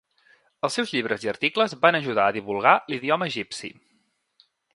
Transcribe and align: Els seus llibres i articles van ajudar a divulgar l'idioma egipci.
Els 0.67 0.77
seus 0.77 0.93
llibres 0.95 1.27
i 1.27 1.29
articles 1.33 1.75
van 1.83 1.99
ajudar 1.99 2.25
a 2.31 2.35
divulgar 2.39 2.73
l'idioma 2.93 3.29
egipci. 3.35 3.71